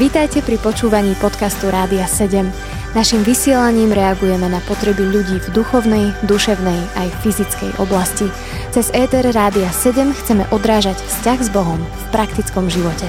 Vítajte 0.00 0.42
pri 0.42 0.58
počúvaní 0.58 1.14
podcastu 1.22 1.70
Rádia 1.70 2.02
7. 2.02 2.42
Naším 2.90 3.22
vysielaním 3.22 3.94
reagujeme 3.94 4.50
na 4.50 4.58
potreby 4.66 5.06
ľudí 5.06 5.38
v 5.38 5.48
duchovnej, 5.54 6.10
duševnej 6.26 6.80
aj 6.98 7.08
fyzickej 7.22 7.78
oblasti. 7.78 8.26
Cez 8.74 8.90
ETR 8.90 9.30
Rádia 9.30 9.70
7 9.70 10.10
chceme 10.10 10.42
odrážať 10.50 10.98
vzťah 10.98 11.38
s 11.38 11.48
Bohom 11.54 11.78
v 11.78 12.04
praktickom 12.10 12.66
živote. 12.66 13.06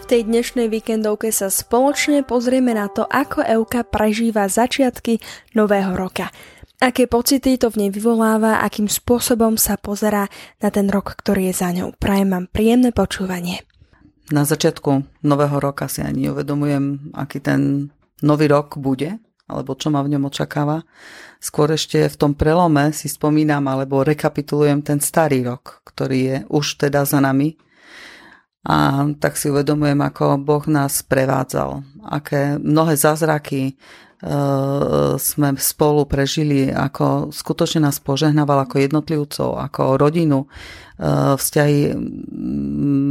V 0.00 0.04
tej 0.08 0.24
dnešnej 0.24 0.72
víkendovke 0.72 1.28
sa 1.28 1.52
spoločne 1.52 2.24
pozrieme 2.24 2.72
na 2.72 2.88
to, 2.88 3.04
ako 3.04 3.44
Euka 3.44 3.84
prežíva 3.84 4.48
začiatky 4.48 5.20
nového 5.52 5.92
roka. 5.92 6.32
Aké 6.80 7.04
pocity 7.04 7.60
to 7.60 7.68
v 7.68 7.84
nej 7.84 7.90
vyvoláva, 7.92 8.64
akým 8.64 8.88
spôsobom 8.88 9.60
sa 9.60 9.76
pozerá 9.76 10.32
na 10.64 10.72
ten 10.72 10.88
rok, 10.88 11.12
ktorý 11.12 11.52
je 11.52 11.54
za 11.60 11.68
ňou. 11.76 11.92
Prajem 12.00 12.32
vám 12.32 12.48
príjemné 12.48 12.96
počúvanie 12.96 13.67
na 14.28 14.44
začiatku 14.44 15.24
nového 15.24 15.56
roka 15.60 15.88
si 15.88 16.04
ani 16.04 16.28
uvedomujem, 16.28 17.14
aký 17.16 17.40
ten 17.40 17.92
nový 18.20 18.46
rok 18.50 18.76
bude, 18.76 19.16
alebo 19.48 19.72
čo 19.72 19.88
ma 19.88 20.04
v 20.04 20.12
ňom 20.16 20.28
očakáva. 20.28 20.84
Skôr 21.40 21.72
ešte 21.72 22.04
v 22.04 22.16
tom 22.18 22.32
prelome 22.36 22.92
si 22.92 23.08
spomínam, 23.08 23.64
alebo 23.70 24.04
rekapitulujem 24.04 24.84
ten 24.84 25.00
starý 25.00 25.46
rok, 25.46 25.80
ktorý 25.88 26.18
je 26.20 26.36
už 26.52 26.76
teda 26.76 27.08
za 27.08 27.24
nami. 27.24 27.56
A 28.68 29.08
tak 29.16 29.40
si 29.40 29.48
uvedomujem, 29.48 29.96
ako 29.96 30.44
Boh 30.44 30.64
nás 30.68 31.00
prevádzal, 31.00 31.80
aké 32.04 32.60
mnohé 32.60 33.00
zázraky 33.00 33.80
sme 35.18 35.48
spolu 35.62 36.02
prežili, 36.10 36.74
ako 36.74 37.30
skutočne 37.30 37.86
nás 37.86 38.02
požehnával 38.02 38.66
ako 38.66 38.82
jednotlivcov, 38.82 39.62
ako 39.62 39.94
rodinu, 39.94 40.42
uh, 40.42 41.38
vzťahy 41.38 41.94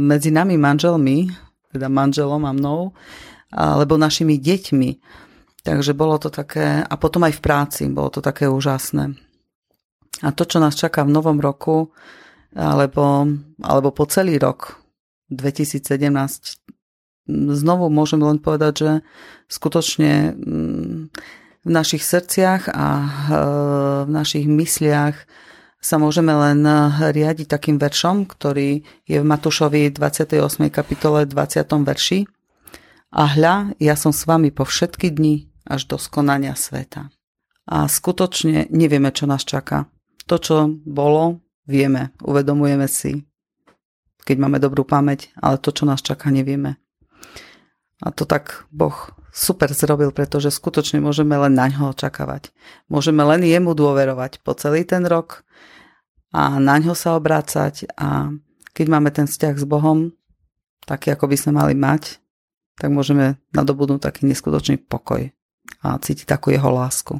medzi 0.04 0.28
nami 0.28 0.60
manželmi, 0.60 1.32
teda 1.72 1.88
manželom 1.88 2.44
a 2.44 2.52
mnou, 2.52 2.92
alebo 3.48 3.96
našimi 3.96 4.36
deťmi. 4.36 4.90
Takže 5.64 5.96
bolo 5.96 6.20
to 6.20 6.28
také, 6.28 6.84
a 6.84 6.94
potom 7.00 7.24
aj 7.24 7.40
v 7.40 7.44
práci, 7.44 7.82
bolo 7.88 8.12
to 8.12 8.20
také 8.20 8.44
úžasné. 8.48 9.16
A 10.24 10.28
to, 10.32 10.44
čo 10.44 10.60
nás 10.60 10.76
čaká 10.76 11.04
v 11.04 11.14
novom 11.14 11.40
roku, 11.40 11.92
alebo, 12.52 13.28
alebo 13.60 13.88
po 13.92 14.04
celý 14.08 14.40
rok 14.40 14.80
2017, 15.32 16.77
znovu 17.30 17.92
môžem 17.92 18.24
len 18.24 18.40
povedať, 18.40 18.74
že 18.80 18.92
skutočne 19.52 20.34
mm, 20.34 20.98
v 21.62 21.70
našich 21.70 22.00
srdciach 22.00 22.72
a 22.72 22.86
e, 22.96 23.08
v 24.08 24.10
našich 24.10 24.48
mysliach 24.48 25.16
sa 25.78 25.96
môžeme 25.96 26.34
len 26.34 26.66
eh, 26.66 27.10
riadiť 27.14 27.46
takým 27.46 27.78
veršom, 27.78 28.26
ktorý 28.26 28.82
je 29.06 29.18
v 29.18 29.26
Matúšovi 29.26 29.94
28. 29.94 30.42
kapitole 30.68 31.24
20. 31.26 31.64
verši. 31.86 32.26
A 33.08 33.24
hľa, 33.24 33.72
ja 33.80 33.96
som 33.96 34.12
s 34.12 34.28
vami 34.28 34.52
po 34.52 34.68
všetky 34.68 35.08
dni 35.08 35.48
až 35.64 35.88
do 35.88 35.96
skonania 35.96 36.52
sveta. 36.52 37.08
A 37.68 37.88
skutočne 37.88 38.68
nevieme, 38.68 39.08
čo 39.12 39.24
nás 39.24 39.48
čaká. 39.48 39.88
To, 40.28 40.36
čo 40.36 40.68
bolo, 40.84 41.40
vieme, 41.64 42.12
uvedomujeme 42.20 42.84
si, 42.84 43.24
keď 44.28 44.36
máme 44.44 44.60
dobrú 44.60 44.84
pamäť, 44.84 45.32
ale 45.40 45.56
to, 45.56 45.72
čo 45.72 45.88
nás 45.88 46.04
čaká, 46.04 46.28
nevieme. 46.28 46.76
A 47.98 48.14
to 48.14 48.22
tak 48.22 48.66
Boh 48.70 48.94
super 49.34 49.70
zrobil, 49.74 50.14
pretože 50.14 50.54
skutočne 50.54 51.02
môžeme 51.02 51.34
len 51.34 51.54
na 51.54 51.66
ňo 51.66 51.94
očakávať. 51.94 52.54
Môžeme 52.86 53.22
len 53.26 53.42
jemu 53.42 53.74
dôverovať 53.74 54.42
po 54.42 54.54
celý 54.54 54.86
ten 54.86 55.02
rok 55.06 55.42
a 56.30 56.62
na 56.62 56.78
ňo 56.78 56.94
sa 56.94 57.18
obrácať 57.18 57.90
a 57.98 58.30
keď 58.74 58.86
máme 58.86 59.10
ten 59.10 59.26
vzťah 59.26 59.54
s 59.58 59.66
Bohom, 59.66 60.14
taký 60.86 61.10
ako 61.10 61.26
by 61.26 61.36
sme 61.36 61.52
mali 61.58 61.74
mať, 61.74 62.22
tak 62.78 62.94
môžeme 62.94 63.42
nadobudnúť 63.50 64.06
taký 64.06 64.30
neskutočný 64.30 64.78
pokoj 64.86 65.34
a 65.82 65.98
cítiť 65.98 66.26
takú 66.30 66.54
jeho 66.54 66.70
lásku. 66.70 67.18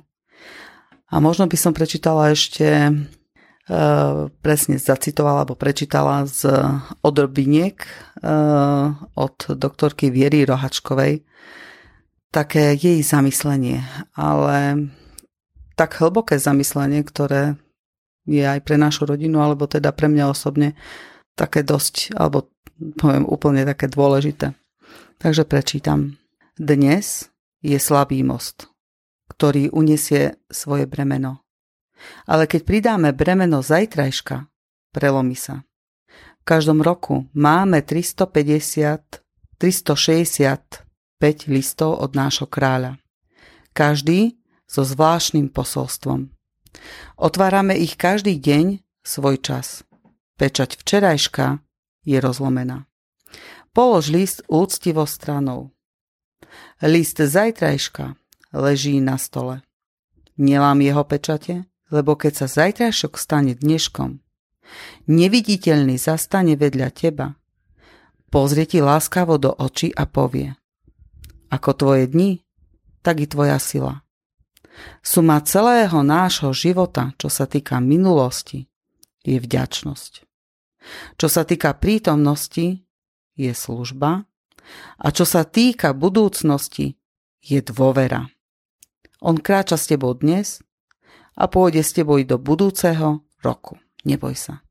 A 1.08 1.18
možno 1.18 1.50
by 1.50 1.56
som 1.58 1.72
prečítala 1.74 2.30
ešte, 2.30 2.94
presne 4.40 4.80
zacitovala 4.80 5.44
alebo 5.44 5.52
prečítala 5.52 6.24
z 6.24 6.48
odrobiniek 7.04 7.76
e, 7.84 7.88
od 9.12 9.36
doktorky 9.52 10.08
Viery 10.08 10.48
Rohačkovej, 10.48 11.20
také 12.32 12.72
jej 12.72 13.04
zamyslenie, 13.04 13.84
ale 14.16 14.88
tak 15.76 16.00
hlboké 16.00 16.40
zamyslenie, 16.40 17.04
ktoré 17.04 17.60
je 18.24 18.44
aj 18.44 18.60
pre 18.64 18.80
našu 18.80 19.04
rodinu, 19.08 19.40
alebo 19.40 19.68
teda 19.68 19.92
pre 19.92 20.08
mňa 20.08 20.32
osobne 20.32 20.72
také 21.36 21.60
dosť, 21.60 22.16
alebo 22.16 22.48
poviem 22.96 23.24
úplne 23.28 23.68
také 23.68 23.88
dôležité. 23.88 24.56
Takže 25.20 25.44
prečítam. 25.44 26.16
Dnes 26.56 27.28
je 27.60 27.78
slabý 27.78 28.24
most, 28.24 28.68
ktorý 29.32 29.70
unesie 29.70 30.40
svoje 30.48 30.88
bremeno. 30.88 31.47
Ale 32.26 32.46
keď 32.46 32.60
pridáme 32.64 33.10
bremeno 33.12 33.62
zajtrajška, 33.62 34.46
prelomí 34.94 35.34
sa. 35.34 35.62
V 36.40 36.44
každom 36.46 36.80
roku 36.80 37.28
máme 37.36 37.84
350, 37.84 39.20
365 39.60 40.84
listov 41.50 41.98
od 41.98 42.10
nášho 42.16 42.48
kráľa. 42.48 42.96
Každý 43.76 44.38
so 44.68 44.84
zvláštnym 44.84 45.48
posolstvom. 45.52 46.30
Otvárame 47.16 47.76
ich 47.80 47.96
každý 47.96 48.36
deň 48.38 48.84
svoj 49.02 49.40
čas. 49.40 49.82
Pečať 50.38 50.78
včerajška 50.78 51.58
je 52.06 52.18
rozlomená. 52.20 52.86
Polož 53.74 54.08
list 54.10 54.42
úctivo 54.46 55.04
stranou. 55.04 55.74
List 56.80 57.18
zajtrajška 57.18 58.14
leží 58.52 59.00
na 59.00 59.18
stole. 59.18 59.62
Nelám 60.38 60.80
jeho 60.80 61.02
pečate, 61.04 61.66
lebo 61.88 62.16
keď 62.16 62.44
sa 62.44 62.46
zajtrajšok 62.46 63.16
stane 63.16 63.52
dneškom, 63.56 64.20
neviditeľný 65.08 65.96
zastane 65.96 66.54
vedľa 66.54 66.88
teba, 66.92 67.36
pozrie 68.28 68.68
ti 68.68 68.84
láskavo 68.84 69.40
do 69.40 69.52
očí 69.52 69.92
a 69.92 70.04
povie 70.04 70.52
Ako 71.48 71.70
tvoje 71.72 72.04
dni, 72.08 72.44
tak 73.00 73.24
i 73.24 73.26
tvoja 73.26 73.56
sila. 73.56 74.04
Suma 75.00 75.40
celého 75.42 76.04
nášho 76.04 76.52
života, 76.54 77.16
čo 77.16 77.32
sa 77.32 77.48
týka 77.48 77.80
minulosti, 77.80 78.68
je 79.24 79.40
vďačnosť. 79.40 80.12
Čo 81.18 81.26
sa 81.26 81.42
týka 81.42 81.74
prítomnosti, 81.74 82.86
je 83.34 83.52
služba. 83.54 84.28
A 85.00 85.06
čo 85.10 85.24
sa 85.24 85.42
týka 85.48 85.96
budúcnosti, 85.96 87.00
je 87.42 87.58
dôvera. 87.64 88.28
On 89.18 89.34
kráča 89.34 89.80
s 89.80 89.88
tebou 89.90 90.14
dnes 90.14 90.62
a 91.38 91.44
pôjde 91.46 91.86
s 91.86 91.94
tebou 91.94 92.18
do 92.26 92.36
budúceho 92.36 93.22
roku. 93.46 93.78
Neboj 94.02 94.34
sa. 94.34 94.66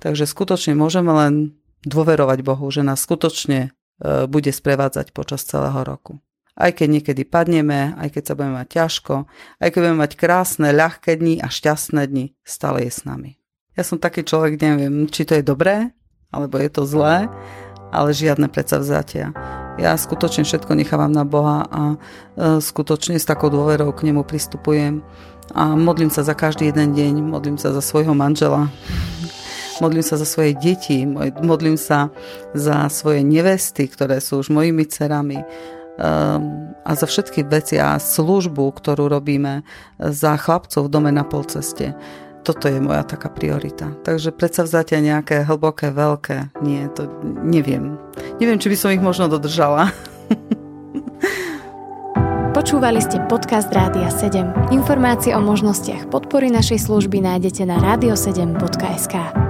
Takže 0.00 0.24
skutočne 0.24 0.72
môžeme 0.72 1.12
len 1.12 1.60
dôverovať 1.84 2.40
Bohu, 2.40 2.64
že 2.72 2.80
nás 2.80 3.04
skutočne 3.04 3.68
e, 3.68 4.24
bude 4.24 4.48
sprevádzať 4.48 5.12
počas 5.12 5.44
celého 5.44 5.84
roku 5.84 6.16
aj 6.60 6.76
keď 6.76 6.88
niekedy 7.00 7.22
padneme, 7.24 7.96
aj 7.96 8.12
keď 8.12 8.22
sa 8.22 8.34
budeme 8.36 8.60
mať 8.60 8.68
ťažko, 8.68 9.14
aj 9.64 9.68
keď 9.72 9.80
budeme 9.80 10.02
mať 10.04 10.12
krásne, 10.20 10.68
ľahké 10.76 11.16
dni 11.16 11.40
a 11.40 11.48
šťastné 11.48 12.04
dni, 12.04 12.36
stále 12.44 12.84
je 12.84 12.92
s 12.92 13.08
nami. 13.08 13.40
Ja 13.78 13.82
som 13.86 13.96
taký 13.96 14.28
človek, 14.28 14.60
neviem, 14.60 15.08
či 15.08 15.24
to 15.24 15.40
je 15.40 15.44
dobré, 15.46 15.96
alebo 16.28 16.60
je 16.60 16.68
to 16.68 16.84
zlé, 16.84 17.32
ale 17.90 18.12
žiadne 18.12 18.52
predsavzatia. 18.52 19.32
Ja 19.78 19.94
skutočne 19.94 20.42
všetko 20.42 20.74
nechávam 20.74 21.12
na 21.12 21.22
Boha 21.22 21.68
a 21.70 21.94
e, 21.94 21.96
skutočne 22.58 23.20
s 23.20 23.28
takou 23.28 23.52
dôverou 23.52 23.94
k 23.94 24.10
nemu 24.10 24.26
pristupujem 24.26 25.04
a 25.54 25.74
modlím 25.78 26.10
sa 26.10 26.26
za 26.26 26.34
každý 26.34 26.70
jeden 26.70 26.94
deň, 26.94 27.14
modlím 27.22 27.58
sa 27.58 27.70
za 27.70 27.82
svojho 27.84 28.14
manžela, 28.14 28.66
modlím 29.78 30.02
sa 30.02 30.18
za 30.18 30.26
svoje 30.26 30.58
deti, 30.58 31.06
modlím 31.42 31.78
sa 31.78 32.10
za 32.54 32.90
svoje 32.90 33.22
nevesty, 33.22 33.86
ktoré 33.86 34.18
sú 34.18 34.42
už 34.42 34.50
mojimi 34.50 34.86
cerami, 34.86 35.42
Ehm, 36.00 36.72
a 36.80 36.96
za 36.96 37.04
všetky 37.04 37.44
veci 37.44 37.76
a 37.76 38.00
službu, 38.00 38.72
ktorú 38.72 39.12
robíme 39.12 39.60
za 40.00 40.40
chlapcov 40.40 40.88
v 40.88 40.92
dome 40.92 41.12
na 41.12 41.28
polceste. 41.28 41.92
Toto 42.40 42.72
je 42.72 42.80
moja 42.80 43.04
taká 43.04 43.28
priorita. 43.28 43.92
Takže 44.00 44.32
predsa 44.32 44.64
vzatia 44.64 45.04
nejaké 45.04 45.44
hlboké, 45.44 45.92
veľké, 45.92 46.56
nie, 46.64 46.88
to 46.96 47.04
neviem. 47.44 48.00
Neviem, 48.40 48.56
či 48.56 48.72
by 48.72 48.76
som 48.76 48.94
ich 48.96 49.04
možno 49.04 49.28
dodržala. 49.28 49.92
Počúvali 52.56 53.00
ste 53.00 53.20
podcast 53.28 53.72
Rádia 53.72 54.08
7. 54.08 54.72
Informácie 54.72 55.36
o 55.36 55.40
možnostiach 55.40 56.08
podpory 56.08 56.52
našej 56.52 56.88
služby 56.88 57.20
nájdete 57.24 57.68
na 57.68 57.80
radio7.sk. 57.80 59.49